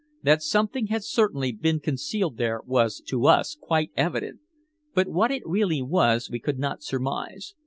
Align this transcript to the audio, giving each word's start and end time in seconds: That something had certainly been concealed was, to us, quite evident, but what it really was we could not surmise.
That 0.23 0.41
something 0.41 0.87
had 0.87 1.03
certainly 1.03 1.51
been 1.51 1.79
concealed 1.79 2.41
was, 2.65 3.01
to 3.01 3.27
us, 3.27 3.55
quite 3.61 3.91
evident, 3.95 4.39
but 4.95 5.07
what 5.07 5.29
it 5.29 5.43
really 5.45 5.83
was 5.83 6.27
we 6.27 6.39
could 6.39 6.57
not 6.57 6.81
surmise. 6.81 7.53